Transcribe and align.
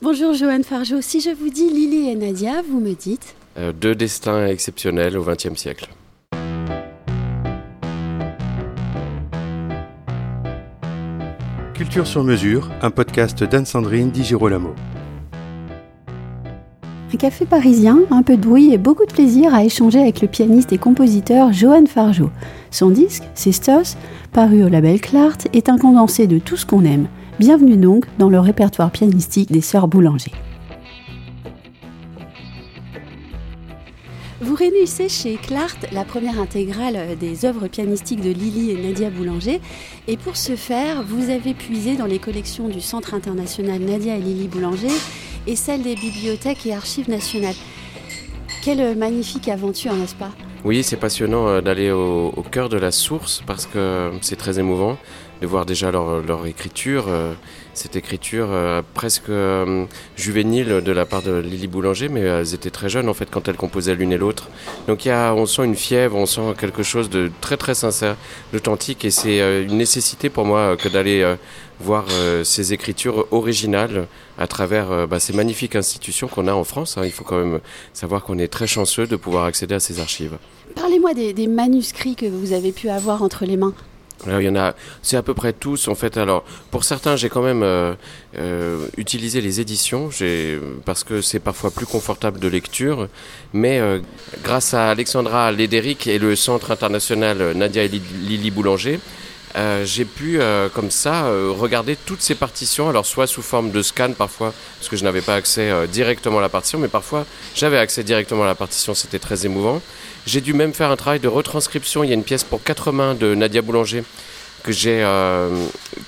Bonjour 0.00 0.32
Joanne 0.32 0.62
Fargeau, 0.62 1.00
si 1.00 1.20
je 1.20 1.30
vous 1.30 1.48
dis 1.50 1.68
Lily 1.68 2.08
et 2.08 2.14
Nadia, 2.14 2.62
vous 2.62 2.78
me 2.78 2.92
dites 2.92 3.34
euh, 3.58 3.72
Deux 3.72 3.96
destins 3.96 4.46
exceptionnels 4.46 5.18
au 5.18 5.24
XXe 5.24 5.56
siècle. 5.56 5.88
Culture 11.74 12.06
sur 12.06 12.22
mesure, 12.22 12.70
un 12.80 12.92
podcast 12.92 13.42
d'Anne-Sandrine 13.42 14.12
Di 14.12 14.22
Girolamo. 14.22 14.72
Un 17.12 17.16
café 17.16 17.44
parisien, 17.44 17.98
un 18.12 18.22
peu 18.22 18.36
de 18.36 18.42
bruit 18.42 18.72
et 18.72 18.78
beaucoup 18.78 19.04
de 19.04 19.12
plaisir 19.12 19.52
à 19.52 19.64
échanger 19.64 19.98
avec 19.98 20.20
le 20.20 20.28
pianiste 20.28 20.72
et 20.72 20.78
compositeur 20.78 21.52
Johan 21.52 21.86
Fargeau. 21.86 22.30
Son 22.70 22.90
disque, 22.90 23.24
Sisters, 23.34 23.96
paru 24.32 24.62
au 24.62 24.68
label 24.68 25.00
Clart, 25.00 25.48
est 25.52 25.68
un 25.68 25.76
condensé 25.76 26.28
de 26.28 26.38
tout 26.38 26.56
ce 26.56 26.66
qu'on 26.66 26.84
aime. 26.84 27.08
Bienvenue 27.38 27.76
donc 27.76 28.04
dans 28.18 28.30
le 28.30 28.40
répertoire 28.40 28.90
pianistique 28.90 29.52
des 29.52 29.60
Sœurs 29.60 29.86
Boulanger. 29.86 30.32
Vous 34.40 34.56
réunissez 34.56 35.08
chez 35.08 35.36
Clart 35.36 35.86
la 35.92 36.04
première 36.04 36.40
intégrale 36.40 37.16
des 37.16 37.44
œuvres 37.44 37.68
pianistiques 37.68 38.22
de 38.22 38.30
Lily 38.30 38.72
et 38.72 38.82
Nadia 38.82 39.10
Boulanger. 39.10 39.60
Et 40.08 40.16
pour 40.16 40.36
ce 40.36 40.56
faire, 40.56 41.04
vous 41.04 41.30
avez 41.30 41.54
puisé 41.54 41.96
dans 41.96 42.06
les 42.06 42.18
collections 42.18 42.68
du 42.68 42.80
Centre 42.80 43.14
international 43.14 43.82
Nadia 43.82 44.16
et 44.16 44.20
Lily 44.20 44.48
Boulanger 44.48 44.96
et 45.46 45.54
celle 45.54 45.82
des 45.82 45.94
bibliothèques 45.94 46.66
et 46.66 46.74
archives 46.74 47.08
nationales. 47.08 47.54
Quelle 48.64 48.98
magnifique 48.98 49.48
aventure, 49.48 49.94
n'est-ce 49.94 50.16
pas? 50.16 50.32
Oui, 50.64 50.82
c'est 50.82 50.96
passionnant 50.96 51.46
euh, 51.46 51.60
d'aller 51.60 51.92
au, 51.92 52.44
cœur 52.50 52.68
de 52.68 52.76
la 52.76 52.90
source 52.90 53.42
parce 53.46 53.66
que 53.66 54.10
c'est 54.22 54.36
très 54.36 54.58
émouvant 54.58 54.98
de 55.40 55.46
voir 55.46 55.64
déjà 55.64 55.92
leur, 55.92 56.46
écriture, 56.46 57.04
euh, 57.08 57.32
cette 57.74 57.94
écriture 57.94 58.48
euh, 58.50 58.82
presque 58.92 59.30
juvénile 60.16 60.80
de 60.84 60.92
la 60.92 61.06
part 61.06 61.22
de 61.22 61.38
Lily 61.38 61.68
Boulanger, 61.68 62.08
mais 62.08 62.22
elles 62.22 62.54
étaient 62.54 62.70
très 62.70 62.88
jeunes 62.88 63.08
en 63.08 63.14
fait 63.14 63.30
quand 63.30 63.46
elles 63.46 63.56
composaient 63.56 63.94
l'une 63.94 64.10
et 64.10 64.18
l'autre. 64.18 64.48
Donc 64.88 65.04
y 65.04 65.10
a, 65.10 65.32
on 65.32 65.46
sent 65.46 65.64
une 65.64 65.76
fièvre, 65.76 66.16
on 66.16 66.26
sent 66.26 66.54
quelque 66.58 66.82
chose 66.82 67.08
de 67.08 67.30
très 67.40 67.56
très 67.56 67.74
sincère, 67.74 68.16
d'authentique, 68.52 69.04
et 69.04 69.12
c'est 69.12 69.62
une 69.62 69.76
nécessité 69.76 70.28
pour 70.28 70.44
moi 70.44 70.76
que 70.76 70.88
d'aller 70.88 71.36
voir 71.80 72.06
euh, 72.10 72.44
ces 72.44 72.72
écritures 72.72 73.26
originales 73.30 74.06
à 74.38 74.46
travers 74.46 74.90
euh, 74.90 75.06
bah, 75.06 75.20
ces 75.20 75.32
magnifiques 75.32 75.76
institutions 75.76 76.28
qu'on 76.28 76.46
a 76.46 76.52
en 76.52 76.64
France. 76.64 76.96
Hein. 76.96 77.02
Il 77.04 77.12
faut 77.12 77.24
quand 77.24 77.38
même 77.38 77.60
savoir 77.92 78.22
qu'on 78.22 78.38
est 78.38 78.48
très 78.48 78.66
chanceux 78.66 79.06
de 79.06 79.16
pouvoir 79.16 79.44
accéder 79.44 79.74
à 79.74 79.80
ces 79.80 80.00
archives. 80.00 80.38
Parlez-moi 80.74 81.12
des, 81.14 81.46
manuscrits 81.46 82.14
que 82.14 82.26
vous 82.26 82.52
avez 82.52 82.72
pu 82.72 82.88
avoir 82.88 83.22
entre 83.22 83.44
les 83.44 83.56
mains. 83.56 83.74
Alors, 84.26 84.40
il 84.40 84.46
y 84.46 84.48
en 84.48 84.56
a, 84.56 84.74
c'est 85.00 85.16
à 85.16 85.22
peu 85.22 85.32
près 85.32 85.52
tous 85.52 85.86
en 85.86 85.94
fait. 85.94 86.16
Alors, 86.16 86.44
pour 86.72 86.82
certains, 86.82 87.14
j'ai 87.14 87.28
quand 87.28 87.42
même 87.42 87.62
euh, 87.62 87.94
utilisé 88.96 89.40
les 89.40 89.60
éditions, 89.60 90.10
parce 90.84 91.04
que 91.04 91.20
c'est 91.20 91.38
parfois 91.38 91.70
plus 91.70 91.86
confortable 91.86 92.40
de 92.40 92.48
lecture. 92.48 93.08
Mais 93.52 93.80
grâce 94.42 94.74
à 94.74 94.90
Alexandra 94.90 95.52
Lédéric 95.52 96.08
et 96.08 96.18
le 96.18 96.34
Centre 96.34 96.72
international 96.72 97.52
Nadia 97.54 97.84
et 97.84 97.88
Lily 97.88 98.50
Boulanger, 98.50 98.98
euh, 99.58 99.84
j'ai 99.84 100.04
pu 100.04 100.40
euh, 100.40 100.68
comme 100.68 100.90
ça 100.90 101.24
euh, 101.24 101.50
regarder 101.50 101.96
toutes 101.96 102.22
ces 102.22 102.36
partitions, 102.36 102.88
alors 102.88 103.04
soit 103.04 103.26
sous 103.26 103.42
forme 103.42 103.72
de 103.72 103.82
scan 103.82 104.12
parfois, 104.16 104.54
parce 104.78 104.88
que 104.88 104.96
je 104.96 105.02
n'avais 105.02 105.20
pas 105.20 105.34
accès 105.34 105.88
directement 105.88 106.38
à 106.38 106.40
la 106.40 106.48
partition, 106.48 106.78
mais 106.78 106.86
parfois 106.86 107.26
j'avais 107.56 107.78
accès 107.78 108.04
directement 108.04 108.44
à 108.44 108.46
la 108.46 108.54
partition, 108.54 108.94
c'était 108.94 109.18
très 109.18 109.46
émouvant. 109.46 109.82
J'ai 110.26 110.40
dû 110.40 110.52
même 110.52 110.72
faire 110.74 110.92
un 110.92 110.96
travail 110.96 111.18
de 111.18 111.26
retranscription, 111.26 112.04
il 112.04 112.08
y 112.08 112.12
a 112.12 112.14
une 112.14 112.22
pièce 112.22 112.44
pour 112.44 112.62
quatre 112.62 112.92
mains 112.92 113.14
de 113.14 113.34
Nadia 113.34 113.60
Boulanger 113.60 114.04
que 114.62 114.72
j'ai 114.72 115.04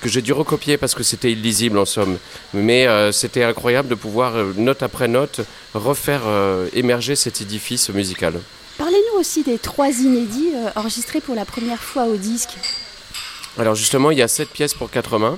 que 0.01 0.09
j'ai 0.09 0.21
dû 0.21 0.33
recopier 0.33 0.77
parce 0.77 0.93
que 0.93 1.03
c'était 1.03 1.31
illisible 1.31 1.77
en 1.77 1.85
somme. 1.85 2.17
Mais 2.53 2.85
c'était 3.11 3.43
incroyable 3.43 3.87
de 3.87 3.95
pouvoir, 3.95 4.33
note 4.55 4.83
après 4.83 5.07
note, 5.07 5.41
refaire 5.73 6.21
émerger 6.73 7.15
cet 7.15 7.41
édifice 7.41 7.89
musical. 7.89 8.33
Parlez-nous 8.77 9.19
aussi 9.19 9.43
des 9.43 9.57
trois 9.57 9.89
inédits 9.89 10.51
enregistrés 10.75 11.21
pour 11.21 11.35
la 11.35 11.45
première 11.45 11.81
fois 11.81 12.05
au 12.05 12.17
disque. 12.17 12.57
Alors 13.57 13.75
justement, 13.75 14.11
il 14.11 14.17
y 14.17 14.21
a 14.21 14.27
sept 14.27 14.49
pièces 14.49 14.73
pour 14.73 14.89
quatre 14.89 15.17
mains. 15.17 15.37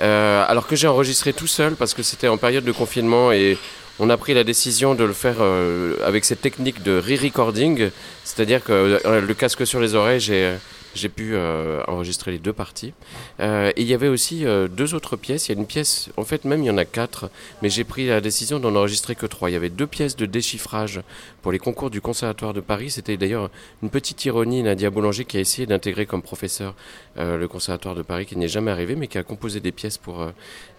Euh, 0.00 0.44
alors 0.46 0.66
que 0.66 0.76
j'ai 0.76 0.86
enregistré 0.86 1.32
tout 1.32 1.48
seul 1.48 1.74
parce 1.74 1.92
que 1.92 2.04
c'était 2.04 2.28
en 2.28 2.36
période 2.36 2.64
de 2.64 2.70
confinement 2.70 3.32
et 3.32 3.58
on 3.98 4.10
a 4.10 4.16
pris 4.16 4.32
la 4.32 4.44
décision 4.44 4.94
de 4.94 5.02
le 5.02 5.12
faire 5.12 5.36
euh, 5.40 5.96
avec 6.04 6.24
cette 6.24 6.40
technique 6.40 6.84
de 6.84 7.00
re-recording, 7.00 7.90
c'est-à-dire 8.22 8.62
que 8.62 9.00
euh, 9.04 9.20
le 9.20 9.34
casque 9.34 9.66
sur 9.66 9.80
les 9.80 9.96
oreilles, 9.96 10.20
j'ai 10.20 10.54
j'ai 10.94 11.08
pu 11.08 11.34
euh, 11.34 11.82
enregistrer 11.86 12.32
les 12.32 12.38
deux 12.38 12.52
parties. 12.52 12.92
Euh, 13.40 13.70
et 13.76 13.82
il 13.82 13.86
y 13.86 13.94
avait 13.94 14.08
aussi 14.08 14.44
euh, 14.44 14.68
deux 14.68 14.94
autres 14.94 15.16
pièces. 15.16 15.48
Il 15.48 15.54
y 15.54 15.56
a 15.56 15.60
une 15.60 15.66
pièce, 15.66 16.10
en 16.16 16.24
fait 16.24 16.44
même 16.44 16.62
il 16.62 16.66
y 16.66 16.70
en 16.70 16.78
a 16.78 16.84
quatre, 16.84 17.30
mais 17.62 17.70
j'ai 17.70 17.84
pris 17.84 18.06
la 18.06 18.20
décision 18.20 18.58
d'en 18.58 18.74
enregistrer 18.74 19.14
que 19.14 19.26
trois. 19.26 19.50
Il 19.50 19.52
y 19.52 19.56
avait 19.56 19.70
deux 19.70 19.86
pièces 19.86 20.16
de 20.16 20.26
déchiffrage 20.26 21.00
pour 21.42 21.52
les 21.52 21.58
concours 21.58 21.90
du 21.90 22.00
Conservatoire 22.00 22.54
de 22.54 22.60
Paris. 22.60 22.90
C'était 22.90 23.16
d'ailleurs 23.16 23.50
une 23.82 23.90
petite 23.90 24.24
ironie, 24.24 24.62
Nadia 24.62 24.90
Boulanger 24.90 25.24
qui 25.24 25.36
a 25.36 25.40
essayé 25.40 25.66
d'intégrer 25.66 26.06
comme 26.06 26.22
professeur 26.22 26.74
le 27.16 27.46
Conservatoire 27.46 27.96
de 27.96 28.02
Paris, 28.02 28.26
qui 28.26 28.36
n'est 28.36 28.48
jamais 28.48 28.70
arrivé, 28.70 28.94
mais 28.94 29.08
qui 29.08 29.18
a 29.18 29.24
composé 29.24 29.58
des 29.58 29.72
pièces 29.72 29.98
pour, 29.98 30.24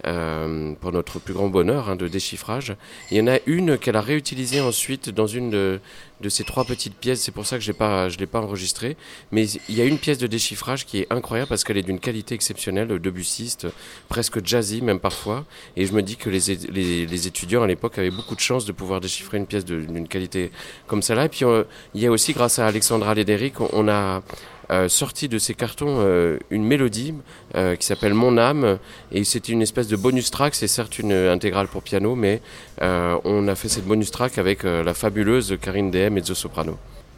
pour 0.03 0.91
notre 0.91 1.20
plus 1.20 1.34
grand 1.34 1.50
bonheur 1.50 1.90
hein, 1.90 1.96
de 1.96 2.08
déchiffrage. 2.08 2.76
Il 3.12 3.18
y 3.18 3.22
en 3.22 3.28
a 3.28 3.40
une 3.46 3.78
qu'elle 3.78 3.97
a 3.97 4.02
réutilisée 4.02 4.62
ensuite 4.62 5.09
dans 5.09 5.28
une 5.28 5.80
de, 6.22 6.30
ces 6.30 6.44
trois 6.44 6.66
petites 6.66 6.96
pièces. 6.96 7.22
C'est 7.22 7.31
pour 7.31 7.46
ça 7.46 7.58
que 7.58 7.64
je 7.64 7.72
ne 7.72 8.18
l'ai 8.18 8.26
pas 8.28 8.41
enregistré. 8.41 8.97
Mais 9.31 9.46
il 9.70 9.76
y 9.76 9.81
a 9.81 9.86
une 9.86 9.99
pièce 10.00 10.18
de 10.18 10.28
déchiffrage 10.28 10.86
qui 10.86 11.00
est 11.00 11.08
incroyable 11.12 11.50
parce 11.50 11.64
qu'elle 11.64 11.78
est 11.78 11.84
d'une 11.84 12.00
qualité 12.00 12.36
exceptionnelle, 12.36 12.88
debussiste, 12.88 13.68
presque 14.08 14.46
jazzy 14.46 14.82
même 14.82 15.00
parfois. 15.00 15.46
Et 15.76 15.86
je 15.86 15.94
me 15.94 16.02
dis 16.02 16.16
que 16.16 16.30
les, 16.30 17.28
étudiants 17.28 17.64
à 17.64 17.68
l'époque 17.68 17.98
avaient 17.98 18.12
beaucoup 18.12 18.36
de 18.36 18.40
chance 18.40 18.66
de 18.66 18.72
pouvoir 18.72 19.02
déchiffrer 19.02 19.38
une 19.38 19.46
pièce 19.46 19.66
d'une 19.66 20.08
qualité 20.08 20.52
comme 20.88 21.02
celle-là. 21.02 21.26
Et 21.26 21.30
puis 21.30 21.46
euh, 21.46 21.64
il 21.94 22.02
y 22.02 22.08
a 22.08 22.12
aussi, 22.12 22.34
grâce 22.34 22.59
à 22.59 22.68
Alexandra 22.68 23.14
Lédéric, 23.14 23.59
on 23.62 23.88
a 23.88 24.22
euh, 24.72 24.88
sorti 24.88 25.28
de 25.28 25.40
ces 25.40 25.54
cartons 25.54 25.98
euh, 26.00 26.38
une 26.50 26.64
mélodie 26.64 27.16
qui 27.80 27.86
s'appelle 27.86 28.14
Mon 28.14 28.38
âme 28.38 28.78
et 29.12 29.24
c'était 29.24 29.52
une 29.52 29.62
espèce 29.62 29.88
de 29.88 29.96
bonus 29.96 30.32
track. 30.32 30.56
C'est 30.56 30.68
certes 30.68 31.00
une 31.00 31.12
intégrale 31.12 31.68
pour 31.68 31.84
piano, 31.84 32.16
mais 32.16 32.42
on 32.82 33.48
a 33.48 33.56
fait 33.56 33.70
cette 33.70 33.86
bonus 33.86 34.12
track 34.12 34.38
avec 34.38 34.64
la 34.64 34.94
fabuleuse 34.94 35.58
Karine 35.62 35.92
Dehem, 35.92 36.18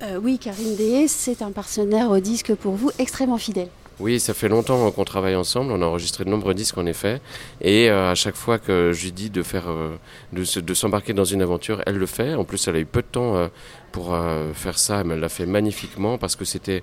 mezzo-soprano. 0.02 0.22
oui, 0.22 0.38
Karine 0.40 0.76
Dehem, 0.76 1.08
c'est 1.08 1.42
un 1.42 1.52
partenaire 1.52 2.10
au 2.10 2.20
disque 2.20 2.54
pour 2.56 2.74
vous 2.74 2.92
extrêmement 3.00 3.38
fidèle. 3.38 3.70
Oui, 4.00 4.20
ça 4.20 4.34
fait 4.34 4.50
longtemps 4.50 4.90
qu'on 4.92 5.04
travaille 5.04 5.36
ensemble. 5.36 5.72
On 5.72 5.82
a 5.82 5.86
enregistré 5.86 6.26
de 6.26 6.30
nombreux 6.30 6.56
disques 6.56 6.78
en 6.78 6.88
effet. 6.88 7.22
Et 7.62 7.90
à 7.90 8.16
chaque 8.16 8.36
fois 8.36 8.58
que 8.58 8.92
je 8.94 9.04
lui 9.04 9.12
dis 9.12 9.30
de 9.30 9.44
faire, 9.44 9.66
de, 10.34 10.74
s'embarquer 10.74 11.14
dans 11.14 11.26
une 11.26 11.44
aventure, 11.44 11.84
elle 11.86 11.98
le 11.98 12.08
fait. 12.08 12.34
En 12.34 12.44
plus, 12.44 12.68
elle 12.68 12.78
a 12.78 12.80
eu 12.80 12.86
peu 12.86 13.04
de 13.04 13.08
temps 13.08 13.50
pour 13.92 14.18
faire 14.56 14.80
ça. 14.80 15.04
Mais 15.04 15.14
elle 15.14 15.20
l'a 15.20 15.30
fait 15.30 15.46
magnifiquement 15.46 16.18
parce 16.18 16.36
que 16.36 16.46
c'était 16.46 16.82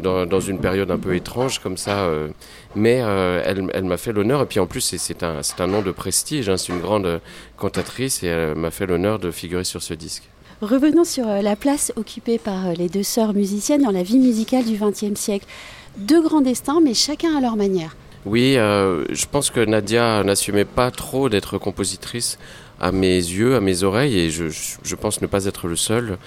dans, 0.00 0.40
une 0.40 0.58
période 0.58 0.90
un 0.90 0.98
peu 0.98 1.14
étrange 1.14 1.58
comme 1.58 1.76
ça. 1.76 2.00
Euh, 2.04 2.28
mais 2.74 3.00
euh, 3.02 3.42
elle, 3.44 3.84
m'a 3.84 3.96
fait 3.96 4.12
l'honneur, 4.12 4.42
et 4.42 4.46
puis 4.46 4.60
en 4.60 4.66
plus 4.66 4.80
c'est 4.80 5.22
un, 5.22 5.40
un 5.58 5.66
nom 5.66 5.82
de 5.82 5.90
prestige, 5.90 6.48
hein, 6.48 6.56
c'est 6.56 6.72
une 6.72 6.80
grande 6.80 7.20
cantatrice, 7.56 8.22
et 8.22 8.28
elle 8.28 8.54
m'a 8.54 8.70
fait 8.70 8.86
l'honneur 8.86 9.18
de 9.18 9.30
figurer 9.30 9.64
sur 9.64 9.82
ce 9.82 9.94
disque. 9.94 10.24
Revenons 10.60 11.04
sur 11.04 11.28
euh, 11.28 11.42
la 11.42 11.56
place 11.56 11.92
occupée 11.96 12.38
par 12.38 12.72
les 12.72 12.88
deux 12.88 13.02
sœurs 13.02 13.34
musiciennes 13.34 13.82
dans 13.82 13.90
la 13.90 14.02
vie 14.02 14.18
musicale 14.18 14.64
du 14.64 14.78
XXe 14.78 15.18
siècle. 15.18 15.46
Deux 15.98 16.22
grands 16.22 16.40
destins, 16.40 16.80
mais 16.82 16.94
chacun 16.94 17.36
à 17.36 17.40
leur 17.40 17.56
manière. 17.56 17.96
Oui, 18.24 18.54
je 18.54 19.26
pense 19.30 19.50
que 19.50 19.58
Nadia 19.58 20.22
n'assumait 20.22 20.64
pas 20.64 20.92
trop 20.92 21.28
d'être 21.28 21.58
compositrice 21.58 22.38
à 22.82 22.90
mes 22.90 23.14
yeux, 23.14 23.54
à 23.54 23.60
mes 23.60 23.84
oreilles, 23.84 24.18
et 24.18 24.30
je, 24.30 24.94
pense 24.96 25.22
ne 25.22 25.28
pas 25.28 25.46
être 25.46 25.68
le 25.68 25.76
seul. 25.76 26.18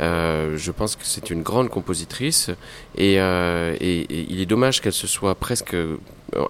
Euh, 0.00 0.56
je 0.56 0.70
pense 0.70 0.94
que 0.96 1.04
c'est 1.04 1.30
une 1.30 1.42
grande 1.42 1.68
compositrice 1.68 2.50
et, 2.96 3.20
euh, 3.20 3.76
il 3.80 4.40
est 4.40 4.46
dommage 4.46 4.80
qu'elle 4.80 4.92
se 4.92 5.06
soit 5.06 5.34
presque 5.34 5.76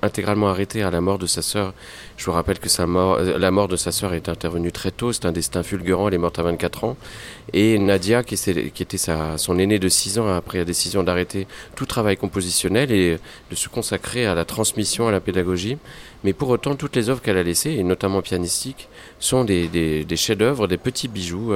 intégralement 0.02 0.48
arrêtée 0.48 0.82
à 0.82 0.90
la 0.90 1.00
mort 1.00 1.18
de 1.18 1.26
sa 1.26 1.42
sœur. 1.42 1.74
Je 2.16 2.24
vous 2.26 2.32
rappelle 2.32 2.58
que 2.58 2.68
euh, 2.78 3.38
la 3.38 3.50
mort 3.50 3.68
de 3.68 3.76
sa 3.76 3.92
sœur 3.92 4.14
est 4.14 4.28
intervenue 4.28 4.72
très 4.72 4.90
tôt, 4.90 5.12
c'est 5.12 5.26
un 5.26 5.32
destin 5.32 5.62
fulgurant, 5.62 6.08
elle 6.08 6.14
est 6.14 6.18
morte 6.18 6.38
à 6.38 6.42
24 6.42 6.84
ans. 6.84 6.96
Et 7.52 7.78
Nadia, 7.78 8.22
qui, 8.22 8.34
était 8.34 8.98
son 9.36 9.58
aînée 9.58 9.78
de 9.78 9.88
6 9.88 10.18
ans, 10.18 10.28
a 10.28 10.40
pris 10.40 10.58
la 10.58 10.64
décision 10.64 11.02
d'arrêter 11.02 11.46
tout 11.76 11.86
travail 11.86 12.16
compositionnel 12.16 12.92
et 12.92 13.18
de 13.50 13.54
se 13.54 13.68
consacrer 13.68 14.26
à 14.26 14.34
la 14.34 14.44
transmission, 14.44 15.08
à 15.08 15.12
la 15.12 15.20
pédagogie. 15.20 15.78
Mais 16.24 16.32
pour 16.32 16.48
autant, 16.48 16.74
toutes 16.74 16.96
les 16.96 17.10
œuvres 17.10 17.22
qu'elle 17.22 17.36
a 17.36 17.42
laissées, 17.42 17.72
et 17.72 17.84
notamment 17.84 18.22
pianistiques, 18.22 18.88
sont 19.20 19.44
des, 19.44 20.04
chefs-d'œuvre, 20.16 20.66
des 20.66 20.78
petits 20.78 21.08
bijoux 21.08 21.52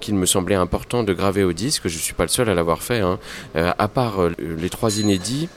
qu'il 0.00 0.14
me 0.14 0.26
semblait 0.26 0.54
important 0.54 1.02
de 1.02 1.12
graver 1.12 1.44
au 1.44 1.52
disque. 1.52 1.88
Je 1.88 1.96
ne 1.96 2.02
suis 2.02 2.14
pas 2.14 2.24
le 2.24 2.28
seul 2.28 2.48
à 2.48 2.54
l'avoir 2.54 2.82
fait. 2.82 3.00
Hein. 3.00 3.18
Euh, 3.56 3.72
à 3.78 3.88
part 3.88 4.22
euh, 4.22 4.32
les 4.38 4.70
trois 4.70 4.98
inédits, 4.98 5.48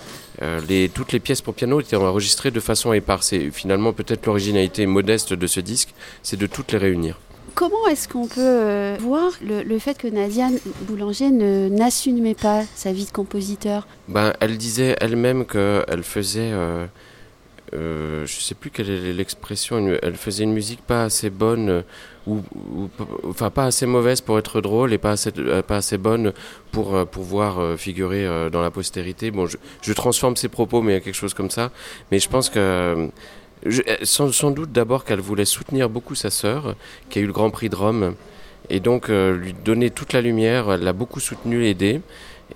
euh, 0.41 0.59
les, 0.67 0.89
toutes 0.89 1.11
les 1.11 1.19
pièces 1.19 1.41
pour 1.41 1.53
piano 1.53 1.79
étaient 1.79 1.95
enregistrées 1.95 2.51
de 2.51 2.59
façon 2.59 2.93
éparse. 2.93 3.33
Et 3.33 3.51
finalement, 3.51 3.93
peut-être 3.93 4.25
l'originalité 4.25 4.85
modeste 4.85 5.33
de 5.33 5.47
ce 5.47 5.59
disque, 5.59 5.93
c'est 6.23 6.37
de 6.37 6.47
toutes 6.47 6.71
les 6.71 6.77
réunir. 6.77 7.19
Comment 7.55 7.87
est-ce 7.89 8.07
qu'on 8.07 8.27
peut 8.27 8.95
voir 9.01 9.31
le, 9.41 9.79
fait 9.79 9.97
que 9.97 10.07
Nadia 10.07 10.47
Boulanger 10.81 11.29
n'assumait 11.29 12.35
pas 12.35 12.63
sa 12.75 12.93
vie 12.93 13.05
de 13.05 13.11
compositeur? 13.11 13.85
Ben, 14.07 14.33
Elle 14.39 14.57
disait 14.57 14.95
elle-même 15.01 15.45
qu'elle 15.45 16.03
faisait 16.03 16.51
euh, 16.53 16.85
je 17.73 18.25
sais 18.39 18.55
plus 18.55 18.69
quelle 18.69 18.89
est 18.89 19.13
l'expression, 19.13 19.97
elle 20.01 20.15
faisait 20.15 20.43
une 20.43 20.53
musique 20.53 20.81
pas 20.81 21.03
assez 21.03 21.29
bonne 21.29 21.83
ou, 22.27 22.41
enfin 23.27 23.49
pas 23.49 23.65
assez 23.65 23.85
mauvaise 23.85 24.21
pour 24.21 24.37
être 24.37 24.61
drôle 24.61 24.93
et 24.93 24.97
pas 24.97 25.11
assez, 25.11 25.31
pas 25.31 25.77
assez 25.77 25.97
bonne 25.97 26.33
pour 26.71 27.07
pouvoir 27.07 27.77
figurer 27.77 28.49
dans 28.51 28.61
la 28.61 28.71
postérité. 28.71 29.31
Bon, 29.31 29.45
je, 29.45 29.57
je, 29.81 29.93
transforme 29.93 30.35
ses 30.35 30.49
propos, 30.49 30.81
mais 30.81 30.91
il 30.91 30.95
y 30.95 30.97
a 30.97 31.01
quelque 31.01 31.15
chose 31.15 31.33
comme 31.33 31.49
ça. 31.49 31.71
Mais 32.11 32.19
je 32.19 32.29
pense 32.29 32.49
que 32.49 33.09
sans, 34.03 34.51
doute 34.51 34.71
d'abord 34.71 35.05
qu'elle 35.05 35.19
voulait 35.19 35.45
soutenir 35.45 35.89
beaucoup 35.89 36.15
sa 36.15 36.29
sœur, 36.29 36.75
qui 37.09 37.19
a 37.19 37.21
eu 37.21 37.25
le 37.25 37.33
Grand 37.33 37.49
Prix 37.49 37.69
de 37.69 37.75
Rome, 37.75 38.15
et 38.69 38.79
donc 38.79 39.09
lui 39.09 39.53
donner 39.53 39.89
toute 39.89 40.13
la 40.13 40.21
lumière. 40.21 40.71
Elle 40.71 40.83
l'a 40.83 40.93
beaucoup 40.93 41.19
soutenu, 41.19 41.65
aidé. 41.65 42.01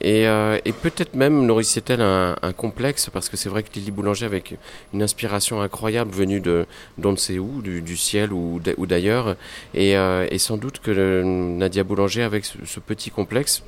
Et, 0.02 0.28
euh, 0.28 0.58
et 0.66 0.72
peut-être 0.72 1.16
même 1.16 1.46
nourrissait-elle 1.46 2.02
un, 2.02 2.36
complexe, 2.58 3.10
parce 3.12 3.30
que 3.30 3.38
c'est 3.38 3.50
vrai 3.50 3.64
que 3.64 3.70
Lily 3.74 3.92
Boulanger, 3.92 4.26
avec 4.26 4.56
une 4.94 5.02
inspiration 5.02 5.62
incroyable 5.62 6.12
venue 6.12 6.40
de 6.40 6.66
d'on 6.98 7.12
ne 7.12 7.18
sait 7.18 7.40
où, 7.40 7.62
du, 7.62 7.98
ciel 7.98 8.34
ou 8.34 8.60
d'ailleurs, 8.60 9.36
et, 9.74 9.96
euh, 9.98 10.28
et, 10.30 10.38
sans 10.38 10.58
doute 10.58 10.80
que 10.80 11.22
Nadia 11.24 11.84
Boulanger, 11.84 12.24
avec 12.24 12.46
ce, 12.46 12.80
petit 12.80 13.12
complexe, 13.12 13.64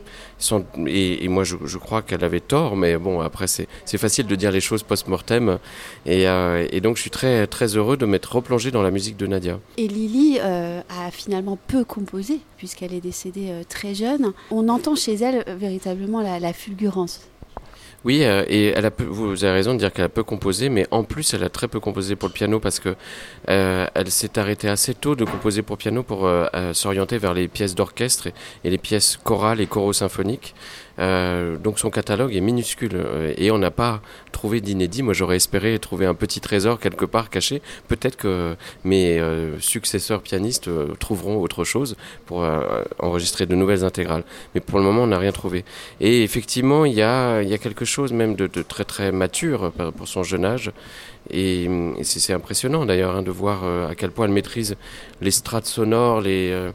et, 0.87 1.27
moi 1.27 1.43
je, 1.43 1.77
crois 1.77 2.01
qu'elle 2.01 2.23
avait 2.23 2.39
tort, 2.39 2.75
mais 2.75 2.97
bon, 2.97 3.21
après 3.21 3.47
c'est 3.47 3.97
facile 3.97 4.27
de 4.27 4.35
dire 4.35 4.51
les 4.51 4.61
choses 4.61 4.83
post-mortem, 4.83 5.59
et, 6.05 6.27
euh, 6.27 6.67
et, 6.71 6.81
donc 6.81 6.97
je 6.97 7.01
suis 7.01 7.11
très, 7.11 7.47
très 7.47 7.75
heureux 7.77 7.97
de 7.97 8.05
m'être 8.05 8.35
replongé 8.35 8.71
dans 8.71 8.81
la 8.81 8.91
musique 8.91 9.17
de 9.17 9.27
Nadia. 9.27 9.59
Et 9.77 9.87
Lily 9.87 10.39
a 10.39 11.11
finalement 11.11 11.57
peu 11.67 11.83
composé, 11.83 12.39
puisqu'elle 12.57 12.93
est 12.93 13.01
décédée 13.01 13.51
très 13.69 13.93
jeune. 13.93 14.33
On 14.51 14.69
entend 14.69 14.95
chez 14.95 15.15
elle 15.15 15.43
véritablement 15.57 16.14
la, 16.21 16.53
fulgurance. 16.53 17.21
Oui, 18.03 18.23
euh, 18.23 18.45
et 18.47 18.67
elle 18.67 18.85
a 18.85 18.91
vous 18.99 19.43
avez 19.43 19.53
raison 19.53 19.73
de 19.73 19.79
dire 19.79 19.91
qu'elle 19.91 20.05
a 20.05 20.09
peu 20.09 20.23
composé, 20.23 20.69
mais 20.69 20.85
en 20.91 21.03
plus, 21.03 21.33
elle 21.33 21.43
a 21.43 21.49
très 21.49 21.67
peu 21.67 21.79
composé 21.79 22.15
pour 22.15 22.29
le 22.29 22.33
piano 22.33 22.59
parce 22.59 22.79
que 22.79 22.95
euh, 23.49 23.87
elle 23.95 24.11
s'est 24.11 24.37
arrêtée 24.37 24.69
assez 24.69 24.93
tôt 24.93 25.15
de 25.15 25.25
composer 25.25 25.63
pour 25.63 25.77
piano 25.77 26.03
pour 26.03 26.27
euh, 26.27 26.47
s'orienter 26.73 27.17
vers 27.17 27.33
les 27.33 27.47
pièces 27.47 27.73
d'orchestre 27.73 28.27
et, 28.27 28.33
et, 28.63 28.69
les 28.69 28.77
pièces 28.77 29.17
chorales 29.23 29.59
et 29.59 29.65
choraux 29.65 29.93
symphoniques. 29.93 30.53
Euh, 30.99 31.57
donc 31.57 31.79
son 31.79 31.89
catalogue 31.89 32.33
est 32.35 32.41
minuscule 32.41 32.93
euh, 32.95 33.33
et 33.37 33.51
on 33.51 33.57
n'a 33.57 33.71
pas 33.71 34.01
trouvé 34.31 34.61
d'inédit. 34.61 35.03
Moi 35.03 35.13
j'aurais 35.13 35.35
espéré 35.35 35.77
trouver 35.79 36.05
un 36.05 36.13
petit 36.13 36.39
trésor 36.39 36.79
quelque 36.79 37.05
part 37.05 37.29
caché. 37.29 37.61
Peut-être 37.87 38.15
que 38.15 38.55
mes 38.83 39.19
euh, 39.19 39.59
successeurs 39.59 40.21
pianistes 40.21 40.69
trouveront 40.99 41.41
autre 41.41 41.63
chose 41.63 41.95
pour 42.25 42.45
enregistrer 42.99 43.45
de 43.45 43.55
nouvelles 43.55 43.83
intégrales. 43.83 44.23
Mais 44.53 44.61
pour 44.61 44.79
le 44.79 44.85
moment 44.85 45.03
on 45.03 45.07
n'a 45.07 45.19
rien 45.19 45.31
trouvé. 45.31 45.65
Et 45.99 46.23
effectivement 46.23 46.85
il 46.85 46.93
y 46.93 47.01
a, 47.01 47.43
quelque 47.57 47.85
chose 47.85 48.13
même 48.13 48.35
de, 48.35 48.47
très 48.47 48.83
très 48.83 49.11
mature 49.11 49.71
pour 49.97 50.07
son 50.07 50.23
jeune 50.23 50.45
âge. 50.45 50.71
Et, 51.31 51.63
et 51.63 52.03
c'est 52.03 52.33
impressionnant 52.33 52.85
d'ailleurs 52.85 53.15
hein, 53.15 53.23
de 53.23 53.31
voir 53.31 53.63
à 53.63 53.95
quel 53.95 54.11
point 54.11 54.25
elle 54.25 54.31
maîtrise 54.31 54.75
les 55.21 55.31
strates 55.31 55.65
sonores, 55.65 56.21
les 56.21 56.71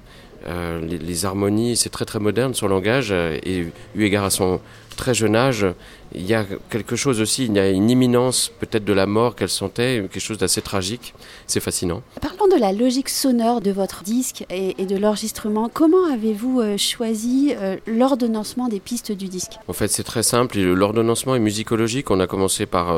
euh, 0.46 0.81
les, 0.81 0.98
les, 0.98 1.25
harmonies, 1.25 1.76
c'est 1.76 1.90
très 1.90 2.04
très 2.04 2.19
moderne 2.19 2.54
son 2.54 2.69
langage 2.69 3.08
euh, 3.10 3.38
et 3.42 3.66
eu 3.94 4.04
égard 4.04 4.25
à 4.25 4.31
son 4.31 4.60
très 4.96 5.14
jeune 5.14 5.34
âge, 5.34 5.66
il 6.14 6.26
y 6.26 6.34
a 6.34 6.44
quelque 6.69 6.94
chose 6.94 7.20
aussi, 7.20 7.46
il 7.46 7.54
y 7.54 7.58
a 7.58 7.70
une 7.70 7.88
imminence 7.88 8.52
peut-être 8.60 8.84
de 8.84 8.92
la 8.92 9.06
mort 9.06 9.34
qu'elle 9.34 9.48
sentait, 9.48 10.06
quelque 10.12 10.20
chose 10.20 10.37
d'assez 10.37 10.60
tragique. 10.60 11.14
C'est 11.46 11.60
fascinant. 11.60 12.02
Parlons 12.20 12.54
de 12.54 12.60
la 12.60 12.72
logique 12.72 13.08
sonore 13.08 13.62
de 13.62 13.70
votre 13.70 14.02
disque 14.02 14.44
et, 14.50 14.75
et 14.81 14.87
de 14.87 14.96
l'enregistrement. 14.96 15.70
Comment 15.72 16.04
avez-vous 16.12 16.60
euh, 16.60 16.76
choisi 16.76 17.54
euh, 17.56 17.76
l'ordonnancement 17.87 18.69
des 18.69 18.81
pistes 18.81 19.12
du 19.12 19.28
disque? 19.28 19.52
En 19.69 19.72
fait, 19.72 19.88
c'est 19.88 20.04
très 20.04 20.22
simple. 20.22 20.58
L'ordonnancement 20.58 21.34
est 21.34 21.40
musicologique. 21.40 22.10
On 22.10 22.20
a 22.20 22.26
commencé 22.26 22.66
par 22.66 22.94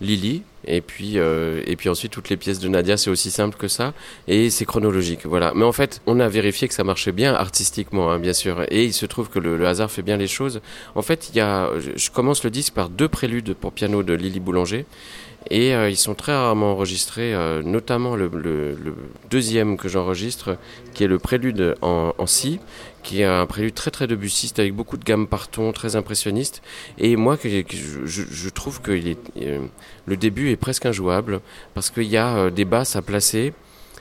Lily, 0.00 0.42
et 0.66 0.80
puis 0.80 1.18
euh, 1.18 1.62
et 1.66 1.76
puis 1.76 1.88
ensuite 1.88 2.12
toutes 2.12 2.28
les 2.28 2.36
pièces 2.36 2.58
de 2.58 2.68
Nadia 2.68 2.96
c'est 2.96 3.10
aussi 3.10 3.30
simple 3.30 3.56
que 3.56 3.68
ça. 3.68 3.94
Et 4.28 4.50
c'est 4.50 4.64
chronologique 4.64 5.26
voilà. 5.26 5.52
Mais 5.54 5.64
en 5.64 5.72
fait 5.72 6.00
on 6.06 6.20
a 6.20 6.28
vérifié 6.28 6.68
que 6.68 6.74
ça 6.74 6.84
marchait 6.84 7.12
bien 7.12 7.34
artistiquement 7.34 8.10
hein, 8.10 8.18
bien 8.18 8.32
sûr. 8.32 8.64
Et 8.70 8.84
il 8.84 8.92
se 8.92 9.06
trouve 9.06 9.28
que 9.28 9.38
le, 9.38 9.56
le, 9.56 9.66
hasard 9.66 9.90
fait 9.90 10.02
bien 10.02 10.16
les 10.16 10.28
choses. 10.28 10.60
En 10.94 11.02
fait 11.02 11.30
il 11.30 11.36
y 11.36 11.40
a 11.40 11.70
je 11.96 12.10
commence 12.10 12.44
le 12.44 12.50
disque 12.50 12.74
par 12.74 12.88
deux 12.88 13.08
préludes 13.08 13.54
pour 13.54 13.72
piano 13.72 14.02
de 14.02 14.14
Lily 14.14 14.40
Boulanger 14.40 14.86
et 15.50 15.74
euh, 15.74 15.90
ils 15.90 15.96
sont 15.96 16.14
très 16.14 16.32
rarement 16.32 16.72
enregistrés 16.72 17.34
euh, 17.34 17.62
notamment 17.62 18.16
le, 18.16 18.30
deuxième 19.30 19.76
que 19.76 19.88
j'enregistre 19.88 20.56
qui 20.94 21.04
est 21.04 21.06
le 21.06 21.18
prélude 21.18 21.74
en, 21.82 22.14
en 22.16 22.26
si 22.26 22.60
qui 23.02 23.20
est 23.20 23.24
un 23.24 23.46
prélude 23.46 23.74
très 23.74 23.90
très 23.90 24.06
debussiste 24.06 24.58
avec 24.58 24.74
beaucoup 24.74 24.96
de 24.96 25.04
gamme 25.04 25.26
par 25.26 25.48
ton 25.48 25.72
très 25.72 25.94
impressionniste. 25.94 26.62
Et 26.96 27.16
moi 27.16 27.36
je, 27.42 28.48
trouve 28.48 28.80
que 28.80 28.92
euh, 28.92 29.60
le 30.06 30.16
début 30.16 30.50
est 30.50 30.56
presque 30.56 30.86
injouable 30.86 31.40
parce 31.74 31.90
qu'il 31.90 32.04
y 32.04 32.16
a 32.16 32.48
des 32.50 32.64
basses 32.64 32.96
à 32.96 33.02
placer 33.02 33.52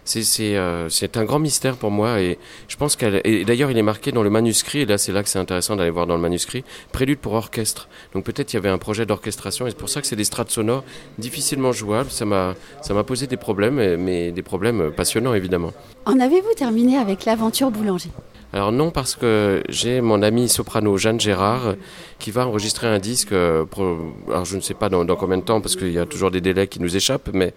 c'est 0.05 0.57
euh, 0.57 0.89
un 1.15 1.23
grand 1.23 1.39
mystère 1.39 1.77
pour 1.77 1.91
moi 1.91 2.21
et 2.21 2.38
je 2.67 2.75
pense 2.75 2.95
qu'elle 2.95 3.21
et 3.23 3.45
d'ailleurs 3.45 3.71
il 3.71 3.77
est 3.77 3.83
marqué 3.83 4.11
dans 4.11 4.23
le 4.23 4.29
manuscrit 4.29 4.79
et 4.79 4.85
là 4.85 4.97
c'est 4.97 5.11
là 5.11 5.23
que 5.23 5.29
c'est 5.29 5.39
intéressant 5.39 5.75
d'aller 5.75 5.89
voir 5.89 6.07
dans 6.07 6.15
le 6.15 6.21
manuscrit 6.21 6.63
prélude 6.91 7.19
pour 7.19 7.33
orchestre. 7.33 7.88
Donc 8.13 8.23
peut-être 8.25 8.53
il 8.53 8.57
y 8.57 8.59
avait 8.59 8.69
un 8.69 8.77
projet 8.77 9.05
d'orchestration 9.05 9.67
et 9.67 9.71
c'est 9.71 9.77
pour 9.77 9.89
ça 9.89 10.01
que 10.01 10.07
c'est 10.07 10.15
des 10.15 10.23
strates 10.23 10.51
sonores 10.51 10.83
difficilement 11.17 11.71
jouables. 11.71 12.09
Ça 12.09 12.25
m'a 12.25 12.55
ça 12.81 12.94
m'a 12.94 13.03
posé 13.03 13.27
des 13.27 13.38
problèmes 13.38 13.95
mais 13.97 14.31
des 14.31 14.44
problèmes 14.44 14.91
passionnants 14.91 15.33
évidemment. 15.33 15.71
En 16.06 16.19
avez-vous 16.19 16.53
terminé 16.56 16.97
avec 16.97 17.25
l'aventure 17.25 17.71
boulanger? 17.71 18.09
Alors 18.53 18.71
non, 18.71 18.91
parce 18.91 19.15
que 19.15 19.63
j'ai 19.67 20.00
mon 20.00 20.21
ami 20.21 20.47
soprano 20.47 20.95
Jeanne 20.95 21.19
Gérard 21.19 21.73
qui 22.19 22.29
va 22.29 22.45
enregistrer 22.47 22.85
un 22.85 23.00
disque, 23.00 23.31
euh, 23.31 23.65
pour, 23.65 23.83
alors 24.29 24.45
je 24.45 24.55
ne 24.55 24.61
sais 24.61 24.75
pas 24.75 24.89
dans, 24.89 25.05
combien 25.15 25.38
de 25.38 25.44
temps, 25.44 25.59
parce 25.59 25.75
qu'il 25.75 25.91
y 25.91 25.97
a 25.97 26.05
toujours 26.05 26.29
des 26.29 26.39
délais 26.39 26.67
qui 26.67 26.79
nous 26.79 26.95
échappent, 26.95 27.31
mais 27.33 27.53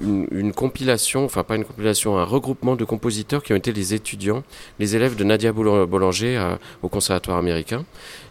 une, 0.00 0.52
compilation, 0.52 1.24
enfin 1.24 1.42
pas 1.42 1.56
une 1.56 1.64
compilation, 1.64 2.16
un 2.16 2.24
regroupement 2.24 2.76
de 2.76 2.84
compositeurs 2.84 3.42
qui 3.42 3.52
ont 3.52 3.56
été 3.56 3.72
les 3.72 3.92
étudiants, 3.92 4.44
les 4.78 4.94
élèves 4.94 5.16
de 5.16 5.24
Nadia 5.24 5.52
Boulanger 5.52 6.36
à, 6.36 6.60
au 6.82 6.88
conservatoire 6.88 7.38
américain. 7.38 7.84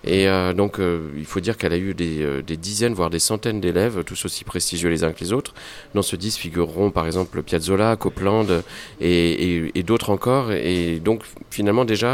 Et 0.06 0.28
euh, 0.28 0.54
donc 0.54 0.80
euh, 0.80 1.10
il 1.18 1.26
faut 1.26 1.40
dire 1.40 1.58
qu'elle 1.58 1.74
a 1.74 1.78
eu 1.78 1.94
des, 1.96 2.22
euh, 2.22 2.42
dizaines, 2.42 2.94
voire 2.94 3.10
des 3.10 3.20
centaines 3.20 3.60
d'élèves, 3.60 4.04
tous 4.04 4.26
aussi 4.26 4.44
prestigieux 4.44 4.90
les 4.90 5.04
uns 5.04 5.12
que 5.12 5.20
les 5.20 5.34
autres. 5.34 5.54
Dans 5.96 6.04
ce 6.04 6.16
disque 6.16 6.40
figureront 6.40 6.92
par 6.92 7.08
exemple 7.08 7.42
Piazzolla, 7.42 7.96
Copland 7.96 8.64
et, 9.02 9.10
et, 9.10 9.80
et 9.80 9.84
d'autres 9.84 10.12
encore. 10.12 10.52
Et 10.52 11.00
donc 11.00 11.24
finalement 11.50 11.86
déjà 11.86 12.05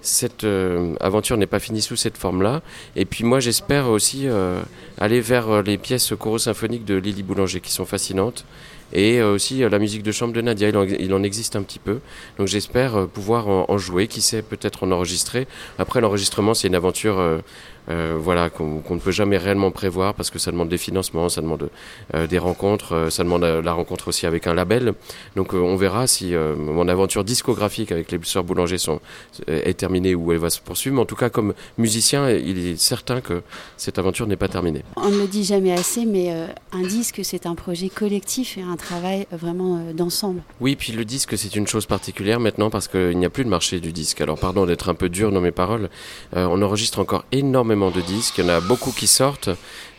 cette 0.00 0.44
euh, 0.44 0.94
aventure 1.00 1.36
n'est 1.36 1.46
pas 1.46 1.58
finie 1.58 1.82
sous 1.82 1.96
cette 1.96 2.16
forme-là. 2.16 2.62
Et 2.94 3.04
puis 3.04 3.24
moi, 3.24 3.40
j'espère 3.40 3.88
aussi 3.88 4.28
euh, 4.28 4.60
aller 4.98 5.20
vers 5.20 5.62
les 5.62 5.78
pièces 5.78 6.12
choro 6.18 6.38
symphoniques 6.38 6.84
de 6.84 6.94
Lily 6.94 7.22
Boulanger 7.22 7.60
qui 7.60 7.72
sont 7.72 7.84
fascinantes. 7.84 8.44
Et 8.92 9.20
euh, 9.20 9.32
aussi 9.32 9.58
la 9.58 9.78
musique 9.80 10.04
de 10.04 10.12
chambre 10.12 10.32
de 10.32 10.40
Nadia, 10.40 10.68
il 10.68 10.76
en, 10.76 10.84
il 10.84 11.12
en 11.12 11.22
existe 11.22 11.56
un 11.56 11.62
petit 11.62 11.80
peu. 11.80 11.98
Donc 12.38 12.46
j'espère 12.46 13.08
pouvoir 13.08 13.48
en, 13.48 13.66
en, 13.68 13.78
jouer, 13.78 14.06
qui 14.06 14.20
sait 14.20 14.42
peut-être 14.42 14.84
en 14.84 14.92
enregistrer. 14.92 15.48
Après 15.78 16.00
l'enregistrement, 16.00 16.54
c'est 16.54 16.68
une 16.68 16.76
aventure 16.76 17.42
euh, 17.88 18.16
voilà, 18.18 18.50
qu'on 18.50 18.80
qu 18.80 18.92
ne 18.92 18.98
peut 18.98 19.10
jamais 19.10 19.36
réellement 19.36 19.70
prévoir 19.70 20.14
parce 20.14 20.30
que 20.30 20.38
ça 20.38 20.50
demande 20.50 20.68
des 20.68 20.78
financements, 20.78 21.28
ça 21.28 21.40
demande 21.40 21.70
euh, 22.14 22.26
des 22.26 22.38
rencontres, 22.38 22.94
euh, 22.94 23.10
ça 23.10 23.22
demande 23.22 23.44
la 23.44 23.72
rencontre 23.72 24.08
aussi 24.08 24.26
avec 24.26 24.46
un 24.46 24.54
label. 24.54 24.94
Donc 25.36 25.54
on 25.54 25.76
verra 25.76 26.06
si 26.06 26.34
mon 26.34 26.88
aventure 26.88 27.24
discographique 27.24 27.92
avec 27.92 28.10
les 28.10 28.18
sœurs 28.22 28.44
Boulanger 28.44 28.78
sont, 28.78 29.00
est 29.46 29.78
terminée 29.78 30.14
ou 30.14 30.32
elle 30.32 30.38
va 30.38 30.50
se 30.50 30.60
poursuivre. 30.60 30.96
Mais 30.96 31.02
en 31.02 31.06
tout 31.06 31.16
cas, 31.16 31.30
comme 31.30 31.54
musicien, 31.78 32.30
il 32.30 32.66
est 32.66 32.80
certain 32.80 33.20
que 33.20 33.42
cette 33.76 33.98
aventure 33.98 34.26
n'est 34.26 34.36
pas 34.36 34.48
terminée. 34.48 34.82
On 34.96 35.10
ne 35.10 35.18
le 35.18 35.26
dit 35.26 35.44
jamais 35.44 35.72
assez, 35.72 36.04
mais 36.04 36.32
un 36.72 36.82
disque, 36.82 37.20
c'est 37.22 37.46
un 37.46 37.54
projet 37.54 37.88
collectif 37.88 38.58
et 38.58 38.62
un 38.62 38.76
travail 38.76 39.26
vraiment 39.32 39.80
d'ensemble. 39.94 40.42
Oui, 40.60 40.76
puis 40.76 40.92
le 40.92 41.04
disque, 41.04 41.36
c'est 41.36 41.54
une 41.56 41.66
chose 41.66 41.86
particulière 41.86 42.40
maintenant 42.40 42.70
parce 42.70 42.88
qu'il 42.88 43.18
n'y 43.18 43.26
a 43.26 43.30
plus 43.30 43.44
de 43.44 43.50
marché 43.50 43.80
du 43.80 43.92
disque. 43.92 44.20
Alors 44.20 44.38
pardon 44.38 44.66
d'être 44.66 44.88
un 44.88 44.94
peu 44.94 45.08
dur 45.08 45.32
dans 45.32 45.40
mes 45.40 45.52
paroles, 45.52 45.88
on 46.34 46.62
enregistre 46.62 46.98
encore 46.98 47.24
énormément 47.32 47.75
de 47.76 48.00
disques, 48.00 48.38
il 48.38 48.44
y 48.44 48.46
en 48.46 48.50
a 48.50 48.60
beaucoup 48.60 48.92
qui 48.92 49.06
sortent, 49.06 49.50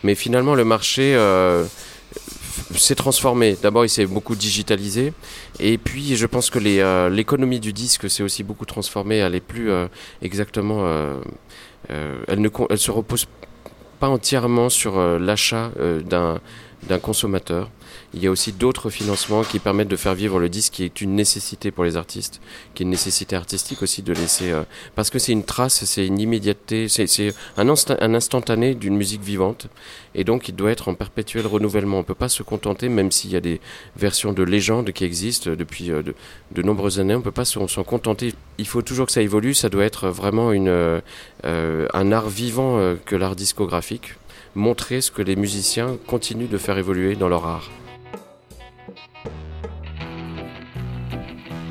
mais 0.04 0.16
finalement 0.16 0.56
le 0.56 0.66
marché 0.66 1.16
euh, 1.16 1.66
s'est 2.76 2.96
transformé. 2.96 3.58
D'abord 3.62 3.86
il 3.86 3.90
s'est 3.90 4.06
beaucoup 4.06 4.36
digitalisé, 4.36 5.14
et 5.60 5.78
puis 5.78 6.16
je 6.16 6.26
pense 6.26 6.50
que 6.50 6.60
l'économie 7.10 7.58
euh, 7.58 7.60
du 7.60 7.74
disque 7.74 8.10
s'est 8.10 8.24
aussi 8.24 8.44
beaucoup 8.44 8.66
transformée, 8.66 9.18
elle 9.18 9.36
est 9.36 9.40
plus 9.40 9.70
euh, 9.70 9.88
exactement... 10.22 10.86
Elle, 11.90 12.42
ne, 12.42 12.50
se 12.76 12.92
repose 12.92 13.28
pas 14.00 14.10
entièrement 14.10 14.70
sur 14.70 15.00
l'achat 15.20 15.72
euh, 15.80 16.02
d'un 16.84 17.00
consommateur. 17.00 17.70
Il 18.14 18.24
y 18.24 18.28
a 18.28 18.32
aussi 18.32 18.52
d'autres 18.52 18.90
financements 18.90 19.44
qui 19.44 19.60
permettent 19.60 19.88
de 19.88 19.96
faire 19.96 20.14
vivre 20.14 20.40
le 20.40 20.50
disque 20.50 20.74
qui 20.74 20.84
est 20.84 21.02
une 21.02 21.16
nécessité 21.16 21.72
pour 21.72 21.84
les 21.84 21.98
artistes, 21.98 22.40
qui 22.74 22.84
est 22.84 22.86
une 22.86 22.90
nécessité 22.90 23.36
artistique 23.36 23.82
aussi 23.82 24.02
de 24.02 24.14
laisser 24.14 24.52
euh, 24.52 24.64
parce 24.96 25.10
que 25.10 25.20
c'est 25.20 25.32
une 25.32 25.44
trace, 25.44 25.84
c'est 25.84 26.06
une 26.06 26.20
immédiateté, 26.20 26.88
c'est 26.88 27.34
un, 27.58 27.70
instant, 27.70 27.96
un 28.00 28.14
instantané 28.14 28.76
d'une 28.76 28.96
musique 28.96 29.22
vivante 29.22 29.68
et 30.16 30.24
donc 30.24 30.48
il 30.48 30.56
doit 30.56 30.72
être 30.72 30.88
en 30.88 30.96
perpétuel 30.96 31.48
renouvellement. 31.48 32.00
On 32.00 32.04
peut 32.04 32.14
pas 32.14 32.30
se 32.30 32.44
contenter 32.44 32.88
même 32.88 33.12
s'il 33.12 33.32
y 33.32 33.36
a 33.36 33.42
des 33.42 33.60
versions 33.98 34.32
de 34.32 34.44
légende 34.44 34.92
qui 34.92 35.04
existent 35.04 35.52
depuis 35.52 35.92
euh, 35.92 36.04
de, 36.52 36.62
nombreuses 36.62 37.00
années, 37.00 37.16
on 37.16 37.22
peut 37.22 37.32
pas 37.32 37.46
s'en 37.46 37.68
contenter. 37.84 38.34
Il 38.58 38.68
faut 38.68 38.82
toujours 38.82 39.06
que 39.06 39.12
ça 39.12 39.22
évolue, 39.22 39.54
ça 39.54 39.70
doit 39.70 39.86
être 39.86 40.10
vraiment 40.10 40.52
euh, 40.54 41.02
un 41.44 42.12
art 42.12 42.30
vivant 42.30 42.96
que 43.06 43.16
l'art 43.16 43.36
discographique, 43.36 44.16
montrer 44.58 45.02
ce 45.02 45.12
que 45.12 45.22
les 45.22 45.36
musiciens 45.36 45.98
continuent 46.08 46.50
de 46.50 46.58
faire 46.58 46.78
évoluer 46.78 47.16
dans 47.16 47.30
leur 47.30 47.46
art. 47.46 47.70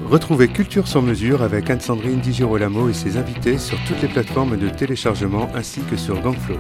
Retrouvez 0.09 0.47
Culture 0.47 0.87
sans 0.87 1.03
mesure 1.03 1.43
avec 1.43 1.69
Anne-Sandrine 1.69 2.21
DiGirolamo 2.21 2.89
et 2.89 2.95
ses 2.95 3.17
invités 3.17 3.59
sur 3.59 3.77
toutes 3.87 4.01
les 4.03 4.09
plateformes 4.09 4.57
de 4.57 4.69
téléchargement 4.69 5.49
ainsi 5.53 5.81
que 5.91 5.97
sur 5.97 6.21
Gangflow. 6.21 6.59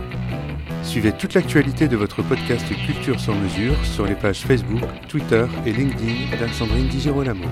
Suivez 0.83 1.13
toute 1.13 1.35
l'actualité 1.35 1.87
de 1.87 1.97
votre 1.97 2.23
podcast 2.23 2.67
Culture 2.87 3.21
sans 3.21 3.37
mesure 3.37 3.77
sur 3.85 4.05
les 4.05 4.17
pages 4.17 4.41
Facebook, 4.41 4.83
Twitter 5.09 5.47
et 5.65 5.73
LinkedIn 5.73 6.37
d'Anne-Sandrine 6.41 6.89
DiGirolamo. 6.89 7.45